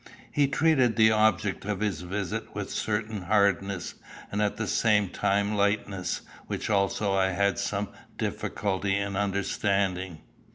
[0.31, 3.93] He treated the object of his visit with a certain hardness,
[4.31, 10.21] and at the same time lightness, which also I had some difficulty in understanding.